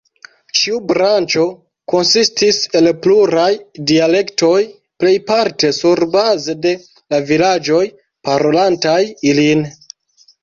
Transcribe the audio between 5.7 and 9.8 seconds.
surbaze de la vilaĝoj parolantaj ilin.